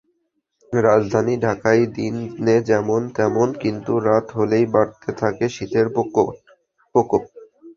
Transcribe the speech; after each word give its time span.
রাজধানী 0.71 1.33
ঢাকায় 1.37 1.83
দিনে 1.95 2.55
যেমন 2.69 3.01
তেমন, 3.15 3.47
কিন্তু 3.63 3.91
রাত 4.07 4.25
হলেই 4.37 4.65
বাড়তে 4.73 5.09
থাকে 5.21 5.45
শীতের 5.49 5.87
প্রকোপ। 5.95 6.29